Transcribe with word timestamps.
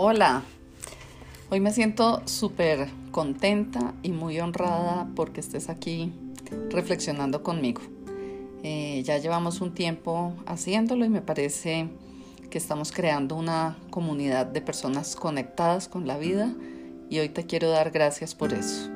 Hola, 0.00 0.44
hoy 1.50 1.58
me 1.58 1.72
siento 1.72 2.22
súper 2.24 2.88
contenta 3.10 3.94
y 4.04 4.12
muy 4.12 4.38
honrada 4.38 5.08
porque 5.16 5.40
estés 5.40 5.68
aquí 5.68 6.12
reflexionando 6.70 7.42
conmigo. 7.42 7.80
Eh, 8.62 9.02
ya 9.04 9.18
llevamos 9.18 9.60
un 9.60 9.74
tiempo 9.74 10.34
haciéndolo 10.46 11.04
y 11.04 11.08
me 11.08 11.20
parece 11.20 11.88
que 12.48 12.58
estamos 12.58 12.92
creando 12.92 13.34
una 13.34 13.76
comunidad 13.90 14.46
de 14.46 14.60
personas 14.60 15.16
conectadas 15.16 15.88
con 15.88 16.06
la 16.06 16.16
vida 16.16 16.54
y 17.10 17.18
hoy 17.18 17.30
te 17.30 17.46
quiero 17.46 17.68
dar 17.68 17.90
gracias 17.90 18.36
por 18.36 18.52
eso. 18.52 18.88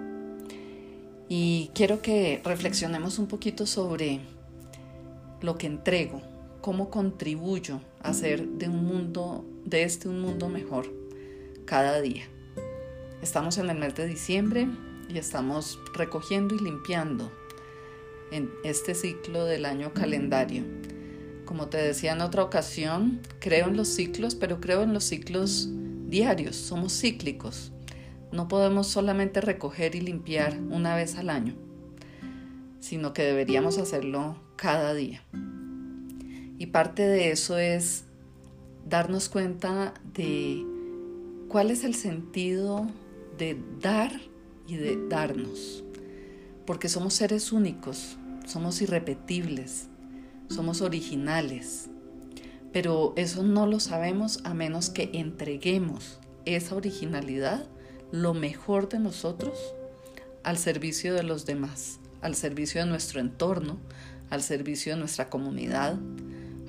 Y 1.29 1.73
quiero 1.75 2.01
que 2.01 2.41
reflexionemos 2.45 3.19
un 3.19 3.27
poquito 3.27 3.67
sobre 3.67 4.21
lo 5.41 5.59
que 5.59 5.67
entrego, 5.67 6.23
cómo 6.61 6.91
contribuyo 6.91 7.81
hacer 8.03 8.47
de 8.47 8.69
un 8.69 8.85
mundo, 8.85 9.45
de 9.65 9.85
este 9.85 10.09
un 10.09 10.21
mundo 10.21 10.49
mejor 10.49 10.87
cada 11.65 12.01
día. 12.01 12.25
Estamos 13.23 13.59
en 13.59 13.71
el 13.71 13.79
mes 13.79 13.95
de 13.95 14.07
diciembre 14.07 14.69
y 15.09 15.19
estamos 15.19 15.79
recogiendo 15.95 16.55
y 16.55 16.59
limpiando 16.59 17.31
en 18.33 18.51
este 18.65 18.95
ciclo 18.95 19.45
del 19.45 19.65
año 19.65 19.93
calendario. 19.93 20.65
Como 21.45 21.69
te 21.69 21.79
decía 21.79 22.13
en 22.13 22.23
otra 22.23 22.43
ocasión, 22.43 23.21
creo 23.39 23.69
en 23.69 23.77
los 23.77 23.89
ciclos, 23.89 24.35
pero 24.35 24.61
creo 24.61 24.83
en 24.83 24.95
los 24.95 25.05
ciclos 25.05 25.69
diarios, 26.09 26.57
somos 26.57 26.99
cíclicos. 26.99 27.73
No 28.33 28.49
podemos 28.49 28.87
solamente 28.87 29.41
recoger 29.41 29.95
y 29.95 30.01
limpiar 30.01 30.59
una 30.71 30.97
vez 30.97 31.17
al 31.17 31.29
año, 31.29 31.55
sino 32.81 33.13
que 33.13 33.23
deberíamos 33.23 33.77
hacerlo 33.79 34.37
cada 34.57 34.95
día. 34.95 35.23
Y 36.63 36.67
parte 36.67 37.03
de 37.03 37.33
eso 37.33 37.59
es 37.59 38.05
darnos 38.89 39.29
cuenta 39.29 39.95
de 40.15 40.65
cuál 41.49 41.73
es 41.73 41.83
el 41.83 41.97
sentido 41.97 42.87
de 43.37 43.61
dar 43.81 44.13
y 44.69 44.77
de 44.77 45.09
darnos. 45.09 45.83
Porque 46.65 46.89
somos 46.89 47.15
seres 47.15 47.51
únicos, 47.51 48.17
somos 48.47 48.81
irrepetibles, 48.81 49.89
somos 50.51 50.83
originales. 50.83 51.91
Pero 52.73 53.13
eso 53.17 53.43
no 53.43 53.67
lo 53.67 53.81
sabemos 53.81 54.39
a 54.45 54.55
menos 54.55 54.89
que 54.89 55.11
entreguemos 55.15 56.21
esa 56.45 56.77
originalidad, 56.77 57.67
lo 58.13 58.35
mejor 58.35 58.89
de 58.89 59.01
nosotros, 59.01 59.59
al 60.45 60.59
servicio 60.59 61.13
de 61.13 61.25
los 61.25 61.45
demás, 61.45 61.99
al 62.21 62.37
servicio 62.37 62.83
de 62.83 62.89
nuestro 62.89 63.19
entorno, 63.19 63.81
al 64.31 64.43
servicio 64.45 64.93
de 64.93 65.01
nuestra 65.01 65.29
comunidad, 65.29 65.99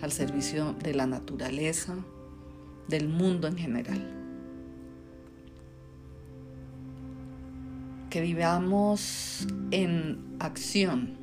al 0.04 0.12
servicio 0.12 0.76
de 0.84 0.94
la 0.94 1.08
naturaleza, 1.08 1.96
del 2.90 3.08
mundo 3.08 3.48
en 3.48 3.58
general. 3.58 4.02
Que 8.10 8.20
vivamos 8.20 9.48
en 9.72 10.36
acción. 10.40 11.18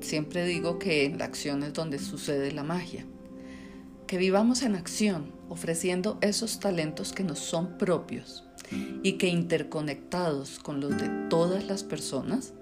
Siempre 0.00 0.44
digo 0.44 0.78
que 0.78 1.06
en 1.06 1.16
la 1.16 1.24
acción 1.24 1.62
es 1.62 1.72
donde 1.72 1.98
sucede 1.98 2.52
la 2.52 2.62
magia. 2.62 3.06
Que 4.06 4.18
vivamos 4.18 4.60
en 4.60 4.74
acción, 4.74 5.32
ofreciendo 5.48 6.18
esos 6.20 6.60
talentos 6.60 7.14
que 7.14 7.24
nos 7.24 7.38
son 7.38 7.78
propios 7.78 8.44
y 9.02 9.14
que 9.14 9.28
interconectados 9.28 10.58
con 10.58 10.80
los 10.80 10.98
de 10.98 11.08
todas 11.30 11.64
las 11.64 11.84
personas, 11.84 12.52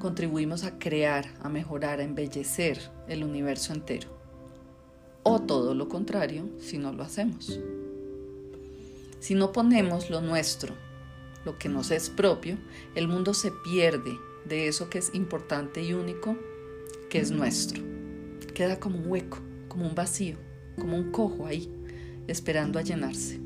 contribuimos 0.00 0.64
a 0.64 0.80
crear, 0.80 1.32
a 1.40 1.48
mejorar, 1.48 2.00
a 2.00 2.02
embellecer 2.02 2.80
el 3.06 3.22
universo 3.22 3.72
entero. 3.72 4.08
O 5.22 5.40
todo 5.40 5.74
lo 5.74 5.88
contrario 5.88 6.48
si 6.58 6.78
no 6.78 6.92
lo 6.92 7.04
hacemos. 7.04 7.60
Si 9.20 9.36
no 9.36 9.52
ponemos 9.52 10.10
lo 10.10 10.20
nuestro, 10.20 10.74
lo 11.44 11.56
que 11.58 11.68
nos 11.68 11.92
es 11.92 12.10
propio, 12.10 12.58
el 12.96 13.06
mundo 13.06 13.32
se 13.32 13.52
pierde 13.62 14.18
de 14.44 14.66
eso 14.66 14.90
que 14.90 14.98
es 14.98 15.14
importante 15.14 15.82
y 15.84 15.92
único, 15.92 16.36
que 17.08 17.20
es 17.20 17.30
nuestro. 17.30 17.80
Queda 18.54 18.80
como 18.80 18.98
un 18.98 19.06
hueco, 19.06 19.38
como 19.68 19.86
un 19.86 19.94
vacío, 19.94 20.36
como 20.76 20.96
un 20.96 21.12
cojo 21.12 21.46
ahí, 21.46 21.70
esperando 22.26 22.80
a 22.80 22.82
llenarse. 22.82 23.40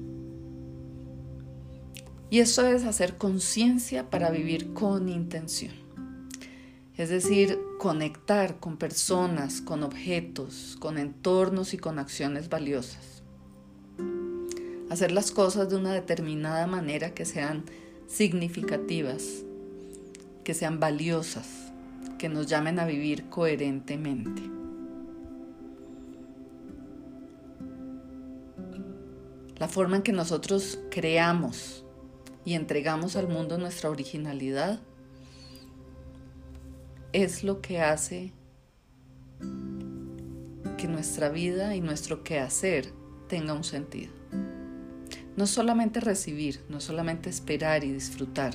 Y 2.30 2.38
eso 2.38 2.66
es 2.66 2.84
hacer 2.84 3.18
conciencia 3.18 4.08
para 4.10 4.30
vivir 4.30 4.72
con 4.72 5.08
intención 5.08 5.83
es 6.96 7.08
decir, 7.08 7.58
conectar 7.78 8.60
con 8.60 8.76
personas, 8.76 9.60
con 9.60 9.82
objetos, 9.82 10.76
con 10.78 10.96
entornos 10.96 11.74
y 11.74 11.78
con 11.78 11.98
acciones 11.98 12.48
valiosas. 12.48 13.22
Hacer 14.90 15.10
las 15.10 15.32
cosas 15.32 15.68
de 15.68 15.76
una 15.76 15.92
determinada 15.92 16.68
manera 16.68 17.12
que 17.12 17.24
sean 17.24 17.64
significativas, 18.06 19.42
que 20.44 20.54
sean 20.54 20.78
valiosas, 20.78 21.72
que 22.16 22.28
nos 22.28 22.46
llamen 22.46 22.78
a 22.78 22.86
vivir 22.86 23.28
coherentemente. 23.28 24.42
La 29.56 29.66
forma 29.68 29.96
en 29.96 30.02
que 30.02 30.12
nosotros 30.12 30.78
creamos 30.90 31.84
y 32.44 32.54
entregamos 32.54 33.16
al 33.16 33.26
mundo 33.26 33.58
nuestra 33.58 33.90
originalidad 33.90 34.80
es 37.14 37.44
lo 37.44 37.62
que 37.62 37.80
hace 37.80 38.32
que 40.76 40.88
nuestra 40.88 41.28
vida 41.28 41.76
y 41.76 41.80
nuestro 41.80 42.24
quehacer 42.24 42.92
tenga 43.28 43.54
un 43.54 43.62
sentido. 43.62 44.12
No 45.36 45.46
solamente 45.46 46.00
recibir, 46.00 46.60
no 46.68 46.80
solamente 46.80 47.30
esperar 47.30 47.84
y 47.84 47.92
disfrutar, 47.92 48.54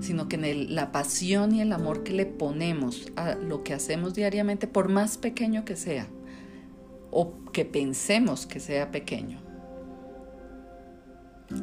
sino 0.00 0.28
que 0.28 0.36
en 0.36 0.76
la 0.76 0.92
pasión 0.92 1.52
y 1.56 1.60
el 1.60 1.72
amor 1.72 2.04
que 2.04 2.12
le 2.12 2.24
ponemos 2.24 3.10
a 3.16 3.34
lo 3.34 3.64
que 3.64 3.74
hacemos 3.74 4.14
diariamente, 4.14 4.68
por 4.68 4.88
más 4.88 5.18
pequeño 5.18 5.64
que 5.64 5.74
sea, 5.74 6.06
o 7.10 7.34
que 7.52 7.64
pensemos 7.64 8.46
que 8.46 8.60
sea 8.60 8.92
pequeño, 8.92 9.40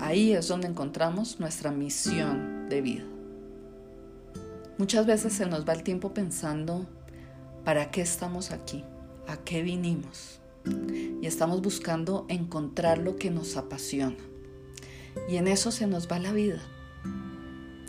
ahí 0.02 0.34
es 0.34 0.50
donde 0.50 0.68
encontramos 0.68 1.40
nuestra 1.40 1.72
misión 1.72 2.68
de 2.68 2.82
vida. 2.82 3.15
Muchas 4.78 5.06
veces 5.06 5.32
se 5.32 5.46
nos 5.46 5.66
va 5.66 5.72
el 5.72 5.84
tiempo 5.84 6.14
pensando, 6.14 6.86
¿para 7.64 7.92
qué 7.92 8.02
estamos 8.02 8.52
aquí? 8.52 8.84
¿A 9.26 9.38
qué 9.38 9.62
vinimos? 9.62 10.42
Y 11.22 11.26
estamos 11.26 11.62
buscando 11.62 12.26
encontrar 12.28 12.98
lo 12.98 13.16
que 13.16 13.32
nos 13.32 13.56
apasiona. 13.56 14.18
Y 15.30 15.38
en 15.38 15.48
eso 15.48 15.72
se 15.72 15.88
nos 15.88 16.12
va 16.12 16.20
la 16.20 16.34
vida. 16.34 16.60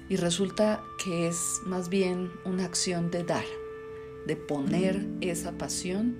Y 0.08 0.14
resulta 0.14 0.80
que 1.02 1.26
es 1.26 1.60
más 1.66 1.88
bien 1.88 2.30
una 2.44 2.64
acción 2.64 3.10
de 3.10 3.24
dar, 3.24 3.44
de 4.28 4.36
poner 4.36 5.08
esa 5.20 5.58
pasión 5.58 6.16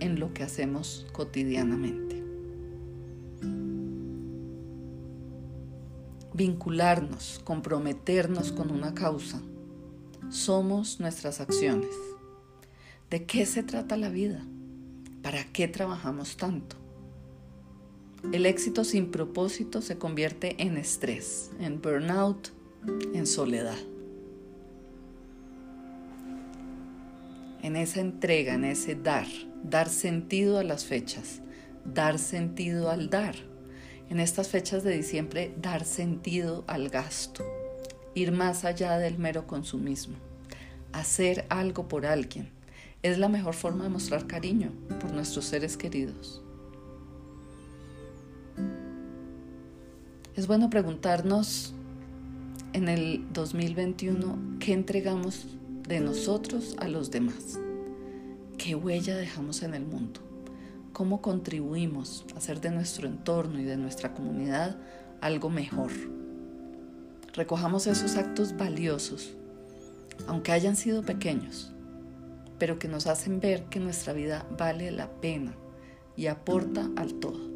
en 0.00 0.18
lo 0.18 0.32
que 0.32 0.44
hacemos 0.44 1.06
cotidianamente. 1.12 2.24
Vincularnos, 6.32 7.42
comprometernos 7.44 8.52
con 8.52 8.70
una 8.70 8.94
causa 8.94 9.42
somos 10.30 11.00
nuestras 11.00 11.40
acciones. 11.40 11.90
¿De 13.10 13.24
qué 13.24 13.46
se 13.46 13.62
trata 13.62 13.96
la 13.96 14.08
vida? 14.08 14.44
¿Para 15.22 15.44
qué 15.44 15.68
trabajamos 15.68 16.36
tanto? 16.36 16.76
El 18.32 18.46
éxito 18.46 18.84
sin 18.84 19.10
propósito 19.10 19.82
se 19.82 19.98
convierte 19.98 20.62
en 20.62 20.76
estrés, 20.76 21.50
en 21.60 21.80
burnout, 21.80 22.50
en 23.14 23.26
soledad. 23.26 23.78
En 27.62 27.76
esa 27.76 28.00
entrega, 28.00 28.54
en 28.54 28.64
ese 28.64 28.94
dar, 28.94 29.26
dar 29.62 29.88
sentido 29.88 30.58
a 30.58 30.64
las 30.64 30.84
fechas, 30.84 31.40
dar 31.84 32.18
sentido 32.18 32.90
al 32.90 33.10
dar. 33.10 33.36
En 34.08 34.20
estas 34.20 34.48
fechas 34.48 34.82
de 34.84 34.96
diciembre, 34.96 35.54
dar 35.60 35.84
sentido 35.84 36.64
al 36.66 36.88
gasto 36.88 37.44
ir 38.16 38.32
más 38.32 38.64
allá 38.64 38.96
del 38.96 39.18
mero 39.18 39.46
consumismo, 39.46 40.16
hacer 40.92 41.44
algo 41.50 41.86
por 41.86 42.06
alguien. 42.06 42.48
Es 43.02 43.18
la 43.18 43.28
mejor 43.28 43.54
forma 43.54 43.84
de 43.84 43.90
mostrar 43.90 44.26
cariño 44.26 44.72
por 45.00 45.12
nuestros 45.12 45.44
seres 45.44 45.76
queridos. 45.76 46.42
Es 50.34 50.46
bueno 50.46 50.70
preguntarnos 50.70 51.74
en 52.72 52.88
el 52.88 53.26
2021 53.34 54.58
qué 54.60 54.72
entregamos 54.72 55.46
de 55.86 56.00
nosotros 56.00 56.74
a 56.78 56.88
los 56.88 57.10
demás, 57.10 57.60
qué 58.56 58.74
huella 58.74 59.14
dejamos 59.14 59.62
en 59.62 59.74
el 59.74 59.84
mundo, 59.84 60.20
cómo 60.94 61.20
contribuimos 61.20 62.24
a 62.34 62.38
hacer 62.38 62.62
de 62.62 62.70
nuestro 62.70 63.06
entorno 63.08 63.60
y 63.60 63.64
de 63.64 63.76
nuestra 63.76 64.14
comunidad 64.14 64.78
algo 65.20 65.50
mejor 65.50 65.90
recojamos 67.36 67.86
esos 67.86 68.16
actos 68.16 68.56
valiosos, 68.56 69.36
aunque 70.26 70.52
hayan 70.52 70.74
sido 70.74 71.02
pequeños, 71.02 71.70
pero 72.58 72.78
que 72.78 72.88
nos 72.88 73.06
hacen 73.06 73.40
ver 73.40 73.64
que 73.64 73.78
nuestra 73.78 74.14
vida 74.14 74.46
vale 74.58 74.90
la 74.90 75.10
pena 75.20 75.54
y 76.16 76.26
aporta 76.26 76.90
al 76.96 77.14
todo. 77.14 77.54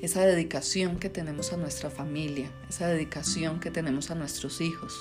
esa 0.00 0.26
dedicación 0.26 0.98
que 0.98 1.08
tenemos 1.08 1.54
a 1.54 1.56
nuestra 1.56 1.88
familia, 1.88 2.52
esa 2.68 2.86
dedicación 2.86 3.58
que 3.58 3.70
tenemos 3.70 4.10
a 4.10 4.14
nuestros 4.14 4.60
hijos, 4.60 4.94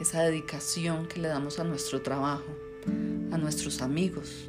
esa 0.00 0.22
dedicación 0.22 1.08
que 1.08 1.20
le 1.20 1.26
damos 1.26 1.58
a 1.58 1.64
nuestro 1.64 2.00
trabajo, 2.00 2.46
a 3.32 3.38
nuestros 3.38 3.82
amigos. 3.82 4.48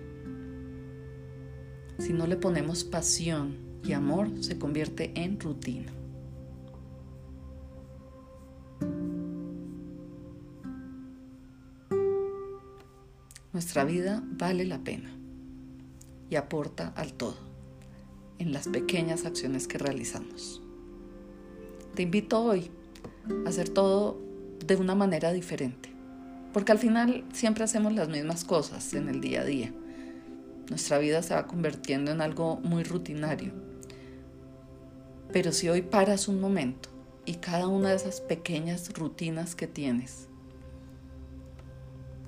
Si 1.97 2.13
no 2.13 2.27
le 2.27 2.37
ponemos 2.37 2.83
pasión 2.83 3.57
y 3.83 3.93
amor, 3.93 4.29
se 4.41 4.59
convierte 4.59 5.11
en 5.15 5.39
rutina. 5.39 5.91
Nuestra 13.55 13.85
vida 13.85 14.21
vale 14.31 14.65
la 14.65 14.79
pena 14.79 15.09
y 16.29 16.35
aporta 16.35 16.91
al 16.97 17.13
todo 17.13 17.37
en 18.37 18.51
las 18.51 18.67
pequeñas 18.67 19.23
acciones 19.23 19.69
que 19.69 19.77
realizamos. 19.77 20.61
Te 21.93 22.01
invito 22.01 22.43
hoy 22.43 22.69
a 23.45 23.47
hacer 23.47 23.69
todo 23.69 24.19
de 24.59 24.75
una 24.75 24.93
manera 24.93 25.31
diferente, 25.31 25.89
porque 26.51 26.73
al 26.73 26.79
final 26.79 27.23
siempre 27.31 27.63
hacemos 27.63 27.93
las 27.93 28.09
mismas 28.09 28.43
cosas 28.43 28.93
en 28.93 29.07
el 29.07 29.21
día 29.21 29.39
a 29.39 29.45
día. 29.45 29.73
Nuestra 30.69 30.97
vida 30.97 31.23
se 31.23 31.33
va 31.33 31.47
convirtiendo 31.47 32.11
en 32.11 32.19
algo 32.19 32.57
muy 32.57 32.83
rutinario. 32.83 33.53
Pero 35.31 35.53
si 35.53 35.69
hoy 35.69 35.81
paras 35.81 36.27
un 36.27 36.41
momento 36.41 36.89
y 37.25 37.35
cada 37.35 37.69
una 37.69 37.91
de 37.91 37.95
esas 37.95 38.19
pequeñas 38.19 38.91
rutinas 38.93 39.55
que 39.55 39.67
tienes 39.67 40.27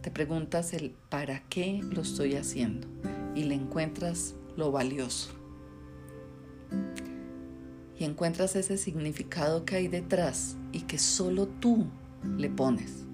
te 0.01 0.11
preguntas 0.11 0.73
el 0.73 0.91
para 1.09 1.43
qué 1.49 1.81
lo 1.83 2.01
estoy 2.01 2.35
haciendo 2.35 2.87
y 3.35 3.43
le 3.43 3.55
encuentras 3.55 4.35
lo 4.55 4.71
valioso. 4.71 5.31
Y 7.99 8.03
encuentras 8.03 8.55
ese 8.55 8.77
significado 8.77 9.65
que 9.65 9.75
hay 9.75 9.87
detrás 9.87 10.57
y 10.71 10.81
que 10.81 10.99
solo 10.99 11.47
tú 11.47 11.87
le 12.37 12.49
pones. 12.49 13.05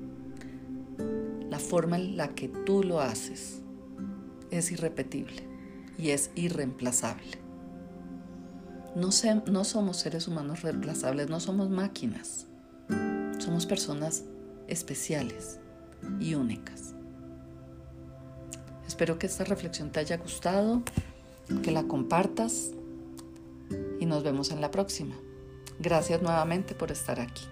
La 1.50 1.60
forma 1.60 1.98
en 1.98 2.18
la 2.18 2.30
que 2.30 2.50
tú 2.50 2.84
lo 2.84 3.00
haces 3.00 3.62
es 4.52 4.72
irrepetible 4.72 5.48
y 5.98 6.10
es 6.10 6.32
irreemplazable. 6.36 7.38
No, 8.96 9.10
no 9.48 9.64
somos 9.64 9.98
seres 9.98 10.28
humanos 10.28 10.62
reemplazables, 10.62 11.30
no 11.30 11.40
somos 11.40 11.70
máquinas. 11.70 12.48
Somos 13.40 13.66
personas 13.66 14.24
especiales 14.68 15.60
y 16.20 16.36
únicas. 16.36 16.94
Espero 18.88 19.18
que 19.18 19.28
esta 19.28 19.44
reflexión 19.44 19.92
te 19.92 20.00
haya 20.00 20.18
gustado, 20.18 20.84
que 21.64 21.72
la 21.72 21.84
compartas 21.84 22.72
y 24.00 24.06
nos 24.06 24.24
vemos 24.24 24.52
en 24.52 24.62
la 24.62 24.72
próxima. 24.72 25.16
Gracias 25.80 26.22
nuevamente 26.22 26.76
por 26.76 26.92
estar 26.92 27.20
aquí. 27.20 27.44